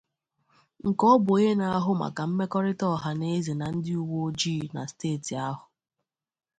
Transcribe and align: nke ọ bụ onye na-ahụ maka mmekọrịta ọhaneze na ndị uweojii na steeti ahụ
nke 0.87 1.03
ọ 1.13 1.15
bụ 1.23 1.31
onye 1.37 1.51
na-ahụ 1.59 1.91
maka 2.01 2.21
mmekọrịta 2.29 2.85
ọhaneze 2.95 3.53
na 3.57 3.65
ndị 3.75 3.91
uweojii 4.03 4.65
na 4.75 4.81
steeti 4.91 5.33
ahụ 5.47 5.65